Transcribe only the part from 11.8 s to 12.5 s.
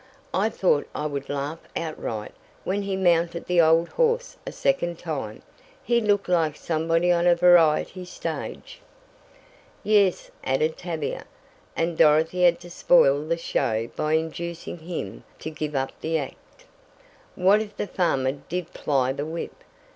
Dorothy